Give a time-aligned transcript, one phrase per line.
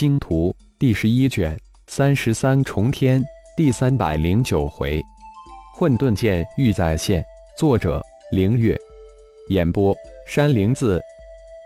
[0.00, 1.54] 星图》第十一卷
[1.86, 3.22] 三十三重天
[3.54, 4.98] 第三百零九回，
[5.74, 7.22] 混沌剑欲再现。
[7.54, 8.02] 作者：
[8.32, 8.74] 凌月。
[9.50, 9.94] 演播：
[10.26, 10.98] 山灵子。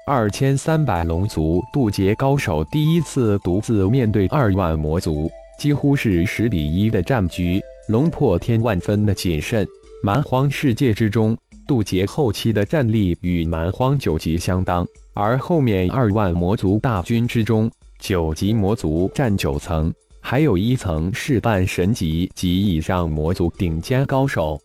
[0.04, 7.62] 二千三百龙族渡劫高手第一次独自面对二万魔族，几乎是十比一的战局。
[7.86, 9.64] 龙破天万分的谨慎。
[10.02, 11.38] 蛮荒世界之中。
[11.68, 24.60] 渡劫后期的战力与蛮荒九级相当，而后面二万魔族大军之中，九级魔族占九层，还有一层是半神级及以上魔族顶尖高手。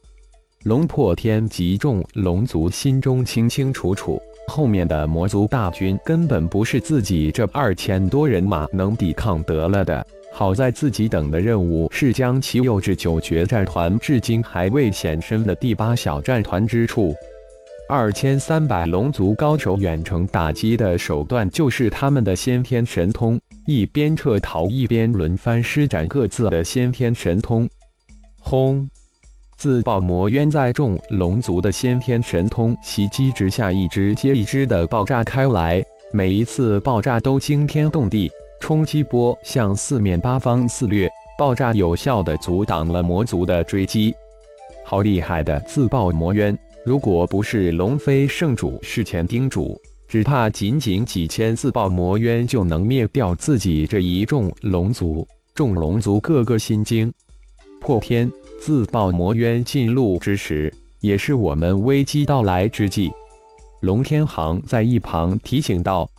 [0.63, 10.05] 龙破天及众龙族心中清清楚楚，后面的魔族大军根本不是自己这二千多人马能抵抗得了的。
[10.31, 17.15] 好在自己等的任务是将其诱至九决战团至今还未现身的第八小战团之处。
[17.91, 27.67] 二千三百龙族高手远程打击的手段就是他们的先天神通，一边撤逃一边轮番施展各自的先天神通。
[28.39, 28.87] 轰！
[29.57, 38.29] 自爆魔渊在众龙族的先天神通袭击之下，一只接一只的爆炸开来，每一次爆炸都惊天动地。
[38.61, 44.13] 冲击波向四面八方肆虐，爆炸有效地阻挡了魔族的追击。
[44.85, 46.55] 好厉害的自爆魔渊！
[46.89, 55.23] 如果不是龙飞圣主事前叮嘱，只怕仅仅几千自爆魔渊就能灭掉自己这一众龙族。
[55.53, 57.13] 众龙族个个心惊。
[57.79, 58.27] 破天
[58.59, 63.11] 自爆魔渊进入之时，也是我们危机到来之际。
[63.81, 66.09] 龙天行在一旁提醒道：“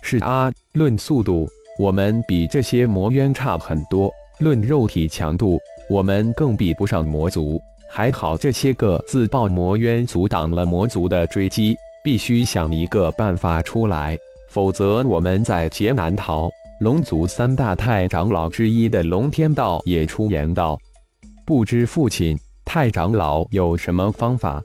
[0.00, 5.58] 是啊，论速度。”我们比这些魔渊差很多，论肉体强度，
[5.90, 7.60] 我们更比不上魔族。
[7.96, 14.18] 还好这些个自爆魔渊阻挡了魔族的追击，必须想一个办法出来，
[14.50, 16.50] 否则我们在劫难逃。
[16.80, 20.76] 龙族三大太长老之一的龙天道也出言道
[21.46, 24.60] ：“不知父亲太长老有什么方法？”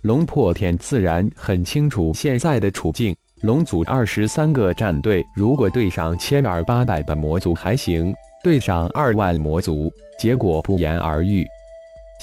[0.00, 3.14] 龙破天自然很清楚现在的处境。
[3.42, 11.46] 龙族二十三个战队，如果对上千二八百的魔族还行，对上二万魔族，结果不言而喻。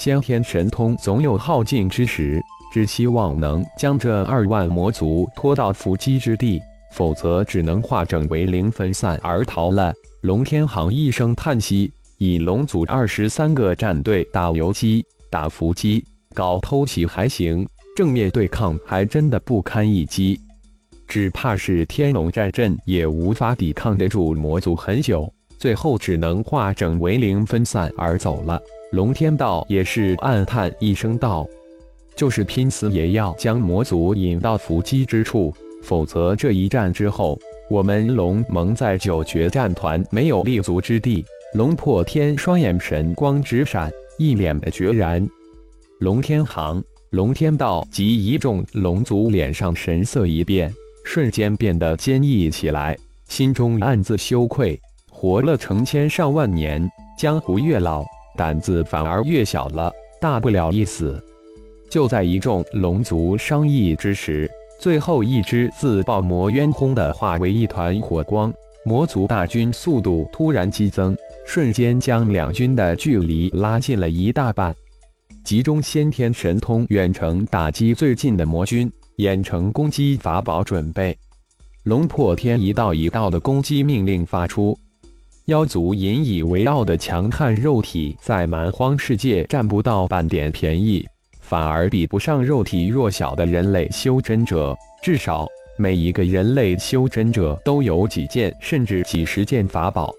[0.02, 2.42] 先天神通总有耗尽之时，
[2.72, 9.94] 只希望能将这二万魔族拖到伏击之地，否则只能化整为零，分散而逃了。
[10.22, 16.04] 龙天行一声叹息：以龙族二十三个战队打游击、打伏击、
[16.34, 17.64] 搞偷袭还行，
[17.94, 20.36] 正面对抗还真的不堪一击。
[21.06, 28.60] 只怕是天龙战阵也无法抵抗得住魔族很久，最后只能化整为零，分散而走了。
[28.92, 31.48] 龙天道也是暗叹一声道
[32.14, 35.50] ：“就是拼死也要将魔族引到伏击之处，
[35.82, 37.38] 否则这一战之后，
[37.70, 41.24] 我们龙盟在九绝战团没有立足之地。”
[41.56, 45.26] 龙破天双眼神光直闪，一脸的决然。
[46.00, 50.70] 龙天行、龙天道及一众龙族脸上神色一变。
[51.04, 52.94] 瞬间变得坚毅起来，
[53.26, 54.78] 心中暗自羞愧。
[55.10, 56.86] 活了成千上万年，
[57.18, 58.04] 江湖越老，
[58.36, 59.92] 胆子反而越小了。
[60.20, 61.22] 大不了一死。
[61.90, 64.50] 就在一众龙族商议之时，
[64.80, 68.52] 最后一只自爆魔渊轰的化为一团火光，
[68.84, 74.74] 魔族大军速度突然激增，瞬间将两军的距离拉近了一大半。
[75.44, 78.90] 集中先天神通，远程打击最近的魔军。
[79.16, 81.16] 远程攻击法宝准备，
[81.84, 84.76] 龙破天一道一道的攻击命令发出。
[85.46, 91.04] 妖族引以为傲的强悍肉体，在蛮荒世界占不到半点便宜，
[91.40, 94.76] 反而比不上肉体弱小的人类修真者。
[95.02, 100.14] 至少每一个人类修真者都有几件甚至几十件法宝。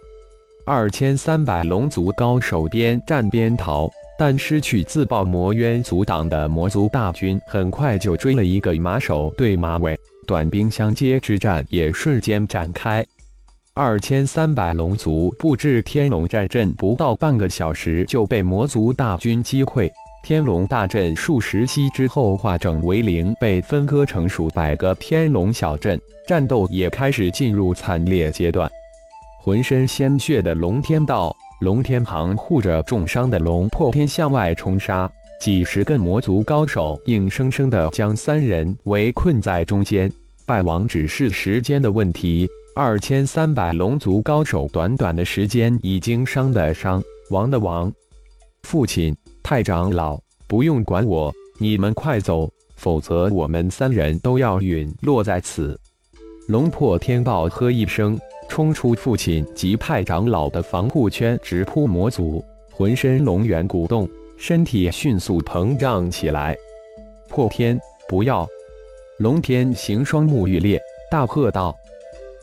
[0.66, 3.90] 二千三百龙族高手边战边逃。
[4.20, 9.98] 但失去自爆魔渊阻挡的魔族大军，很快就追了一个马首对马尾，
[10.28, 13.04] 短兵相接之战也瞬间展开。
[13.76, 19.90] 二千三百龙族布置天龙战阵，不到半个小时就被魔族大军击溃。
[20.22, 28.70] 天龙大阵数十息之后化整为零，被分割成数百个天龙小阵，战斗也开始进入惨烈阶段。
[29.42, 31.36] 浑身鲜血的龙天道。
[31.62, 35.10] 龙天旁护着重伤的龙破天向外冲杀，
[35.40, 40.12] 几十个魔族高手硬生生的将三人围困在中间，
[40.46, 42.48] 败亡只是时间的问题。
[42.76, 47.94] 二千三百龙族高手短短的时间已经伤的伤，亡的亡。
[48.64, 55.80] 父亲太长老，不用管我，你们快走，否则我们三人都要陨落在此。
[56.48, 66.58] 龙破天暴喝一声，冲出父亲及太长老的防护圈，直扑魔族，浑身龙元鼓动，身体迅速膨胀起来。
[67.30, 67.80] 破天，
[68.10, 68.48] 不要！
[69.20, 70.82] 龙天行双目欲裂，
[71.12, 71.76] 大喝道。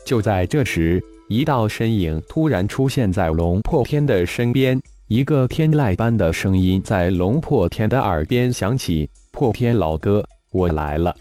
[0.05, 11.15] 就在这时，一道身影突然出现在龙破天的身边，一个天籁般的声音在龙破天的耳边响起：“破天老哥，我来了。”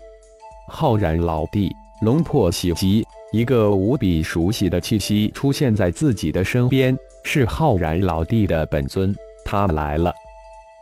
[0.68, 1.70] 浩然老弟。
[2.02, 10.10] 龙破喜极，一个无比熟悉的气息出现在自己的身边，是浩然老弟的本尊，他来了！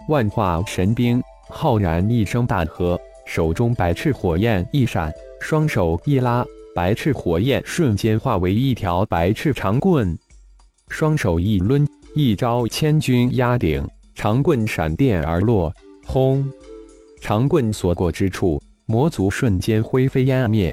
[0.08, 2.96] 万化神兵，浩然一声大喝，
[3.26, 6.46] 手中百翅火焰一闪，双手一拉，
[6.78, 10.16] 白翅火焰瞬间化为一条白翅长棍，
[10.86, 11.84] 双手一抡，
[12.14, 13.84] 一招千钧压顶，
[14.14, 15.74] 长棍闪电而落，
[16.06, 16.48] 轰！
[17.20, 20.72] 长棍所过之处，魔族瞬间灰飞烟灭。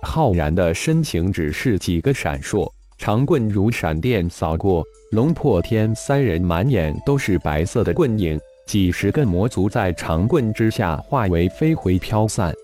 [0.00, 2.66] 浩然的身形只是几个闪烁，
[2.96, 12.54] 长棍如闪电扫过，龙破天三人满眼都是白色的棍影，几十个魔族在长棍之下化为飞灰飘散。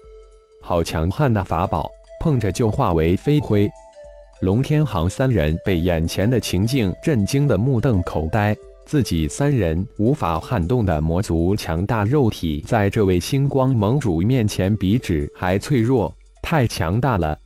[0.62, 1.90] 好强悍的法宝，
[2.22, 3.68] 碰着就化为飞灰。
[4.42, 16.14] 龙天行三人被眼前的情境震惊的目瞪口呆，自己三人无法撼动的魔族强大肉体，在这位星光盟主面前比纸还脆弱。
[16.40, 17.36] 太强大了，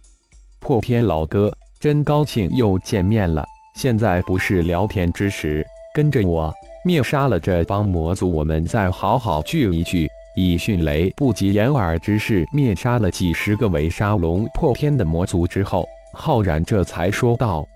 [0.61, 1.51] 破天老哥，
[1.81, 3.43] 真高兴又见面了。
[3.77, 6.53] 现在不是聊天之时，跟着我
[6.85, 10.07] 灭杀了这帮魔族，我们再好好聚一聚。
[10.37, 17.67] 以迅雷不及掩耳之势灭杀了几十个围杀龙破天的魔族之后，浩然这才说道：“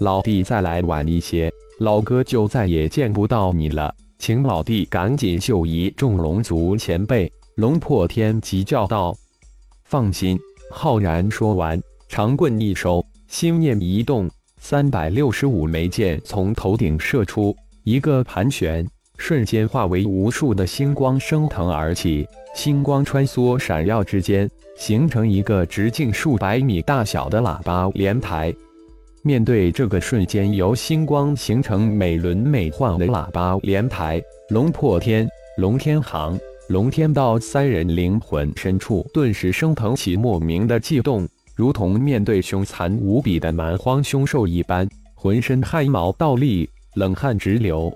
[0.00, 9.12] 老弟再来晚一些，老哥就再也见不到你了，请老弟赶紧就仪。”众龙族前辈，龙破天急叫道
[9.84, 10.38] ：“放心。”
[10.70, 18.86] 浩然说完，长棍一收，心念一动，三百六十五枚箭从头顶射出，一个盘旋，
[19.18, 28.54] 瞬间化为无数的星光升腾而起，星光穿梭闪耀之间，形成一个直径数百米大小的喇叭莲台。
[29.22, 35.28] 面对这个瞬间由星光形成美轮美奂的喇叭莲台，龙破天，
[35.58, 36.38] 龙天行。
[36.68, 41.26] 龙天道三人灵魂深处顿时升腾起莫名的悸动，
[41.56, 47.92] 如同面对凶残无比的蛮荒凶兽一般，浑身汗毛倒立，冷汗直流。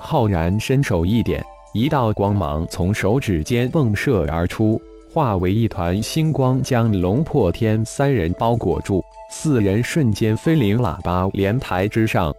[0.00, 1.44] 浩然伸手一点，
[1.74, 4.80] 一道光芒从手指间迸射而出，
[5.12, 9.02] 化为一团星光，将龙破天三人包裹住。
[9.30, 12.34] 四人瞬间飞临喇叭莲台之上，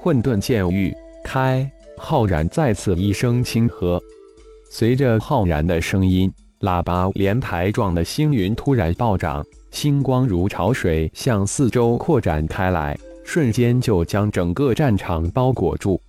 [0.00, 1.70] 混沌剑域开。
[1.98, 4.02] 浩然再次一声轻喝。
[4.70, 16.00] 随着浩然的声音，喇叭莲台状的星云突然暴涨，星光如潮水向四周扩展开来，瞬间就将整个战场包裹住。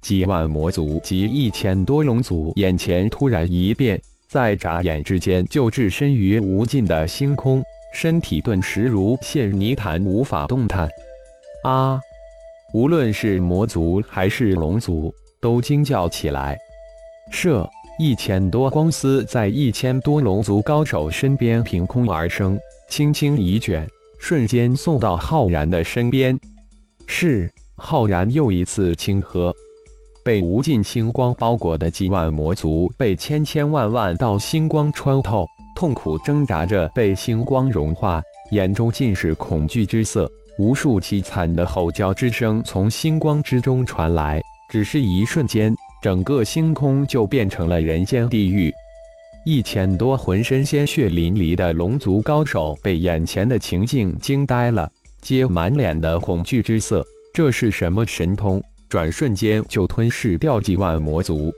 [0.00, 7.62] 几万魔族及一千多龙族眼前突然一变，在眨眼之间就置身于无尽的星空，
[7.92, 10.88] 身体顿时如陷泥潭，无法动弹。
[11.64, 12.00] 啊！
[12.72, 16.56] 无论是魔族还是龙族，都惊叫起来。
[17.30, 17.68] 射！
[17.98, 22.58] 一千多光丝在一千多龙族高手身边凭空而生，
[22.88, 23.86] 轻轻一卷，
[24.18, 26.38] 瞬间送到浩然的身边。
[27.06, 29.54] 是浩然又一次轻喝，
[30.24, 40.30] 被无尽星光包裹的几万魔族被千千万万道星光穿透，痛苦挣扎着被星光融化，眼中尽是恐惧之色。
[40.58, 45.74] 无数凄惨的吼叫之声从星光之中传来，只是一瞬间。
[46.02, 48.72] 整个星空就变成了人间地狱，
[49.44, 57.04] 一千多浑身鲜血淋漓的龙族高手被眼前的情境惊呆了，皆满脸的恐惧之色。
[57.34, 58.62] 这是什么神通？
[58.90, 61.50] 转瞬间就吞噬掉几万魔族。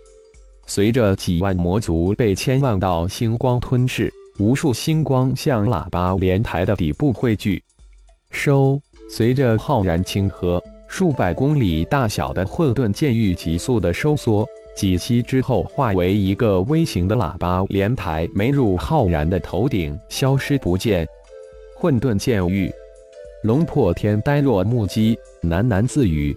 [0.66, 7.60] 随着几万魔族被千万道星光吞噬，无数星光向喇叭莲台的底部汇聚。
[8.30, 8.80] 收！
[9.10, 10.62] 随着浩然轻喝。
[10.86, 14.46] 数百公里大小的混沌剑域急速的收缩，
[14.76, 21.08] 几息之后化为一个微型的喇叭莲台，没入浩然的头顶，消失不见。
[21.74, 22.70] 混沌剑域，
[23.42, 26.36] 龙破天呆若木鸡，喃喃自语：“